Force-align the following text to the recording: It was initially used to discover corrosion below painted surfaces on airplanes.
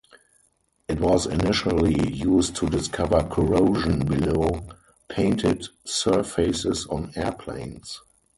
It 0.87 0.99
was 0.99 1.27
initially 1.27 2.11
used 2.11 2.55
to 2.55 2.65
discover 2.67 3.21
corrosion 3.21 4.03
below 4.03 4.67
painted 5.09 5.67
surfaces 5.85 6.87
on 6.87 7.11
airplanes. 7.15 8.01